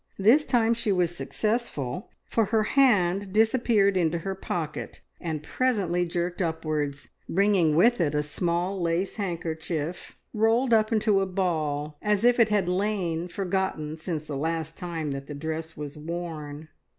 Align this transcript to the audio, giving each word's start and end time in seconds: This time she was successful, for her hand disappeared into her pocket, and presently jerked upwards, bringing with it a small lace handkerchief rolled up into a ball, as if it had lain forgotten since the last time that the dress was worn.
This 0.17 0.43
time 0.43 0.73
she 0.73 0.91
was 0.91 1.15
successful, 1.15 2.09
for 2.27 2.45
her 2.45 2.63
hand 2.63 3.31
disappeared 3.31 3.95
into 3.95 4.17
her 4.17 4.33
pocket, 4.33 5.01
and 5.19 5.43
presently 5.43 6.07
jerked 6.07 6.41
upwards, 6.41 7.09
bringing 7.29 7.75
with 7.75 8.01
it 8.01 8.15
a 8.15 8.23
small 8.23 8.81
lace 8.81 9.17
handkerchief 9.17 10.17
rolled 10.33 10.73
up 10.73 10.91
into 10.91 11.19
a 11.21 11.27
ball, 11.27 11.99
as 12.01 12.23
if 12.23 12.39
it 12.39 12.49
had 12.49 12.67
lain 12.67 13.27
forgotten 13.27 13.95
since 13.95 14.25
the 14.25 14.35
last 14.37 14.75
time 14.75 15.11
that 15.11 15.27
the 15.27 15.35
dress 15.35 15.77
was 15.77 15.95
worn. 15.99 16.69